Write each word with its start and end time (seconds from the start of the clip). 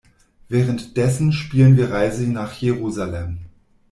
Währenddessen 0.49 1.31
spielen 1.31 1.77
wir 1.77 1.91
Reise 1.91 2.23
nach 2.25 2.53
Jerusalem. 2.53 3.37